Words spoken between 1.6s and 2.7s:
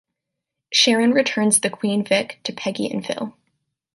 Queen Vic to